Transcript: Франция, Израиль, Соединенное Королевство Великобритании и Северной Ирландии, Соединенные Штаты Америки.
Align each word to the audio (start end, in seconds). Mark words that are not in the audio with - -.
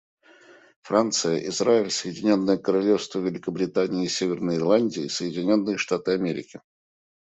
Франция, 0.81 1.37
Израиль, 1.49 1.91
Соединенное 1.91 2.57
Королевство 2.57 3.19
Великобритании 3.19 4.05
и 4.05 4.09
Северной 4.09 4.55
Ирландии, 4.57 5.07
Соединенные 5.07 5.77
Штаты 5.77 6.13
Америки. 6.13 6.59